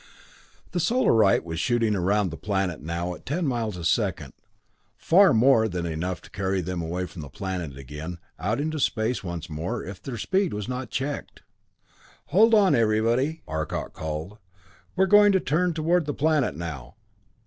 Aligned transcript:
The 0.71 0.79
Solarite 0.79 1.43
was 1.43 1.59
shooting 1.59 1.95
around 1.95 2.31
the 2.31 2.35
planet 2.35 2.81
now 2.81 3.13
at 3.13 3.23
ten 3.23 3.45
miles 3.45 3.77
a 3.77 3.85
second, 3.85 4.33
far 4.97 5.31
more 5.31 5.67
than 5.67 5.85
enough 5.85 6.23
to 6.23 6.31
carry 6.31 6.59
them 6.59 6.81
away 6.81 7.05
from 7.05 7.21
the 7.21 7.29
planet 7.29 7.77
again, 7.77 8.17
out 8.39 8.59
into 8.59 8.79
space 8.79 9.23
once 9.23 9.47
more 9.47 9.83
if 9.83 10.01
their 10.01 10.17
speed 10.17 10.53
was 10.55 10.67
not 10.67 10.89
checked. 10.89 11.43
"Hold 12.29 12.55
on 12.55 12.73
everybody," 12.73 13.43
Arcot 13.47 13.93
called. 13.93 14.39
"We're 14.95 15.05
going 15.05 15.33
to 15.33 15.39
turn 15.39 15.75
toward 15.75 16.07
the 16.07 16.15
planet 16.15 16.55
now!" 16.55 16.95